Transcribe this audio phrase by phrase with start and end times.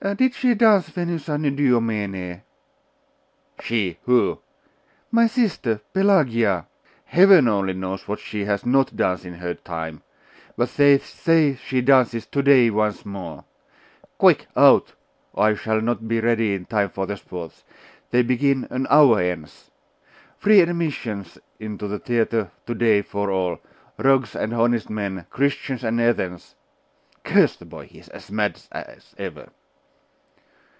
[0.17, 2.41] 'Did she dance Venus Anadyomene?'
[3.59, 3.99] 'She!
[4.05, 4.39] Who?'
[5.11, 5.79] 'My sister!
[5.93, 6.65] Pelagia!'
[7.05, 10.01] 'Heaven only knows what she has not danced in her time!
[10.57, 13.45] But they say she dances to day once more.
[14.17, 14.47] Quick!
[14.57, 14.93] out,
[15.33, 17.63] or I shall not be ready in time for the sports.
[18.09, 19.69] They begin an hour hence.
[20.39, 21.27] Free admission
[21.59, 23.59] into the theatre to day for all
[23.99, 26.55] rogues and honest men, Christians and heathens
[27.23, 27.85] Curse the boy!
[27.85, 29.49] he's as mad as ever.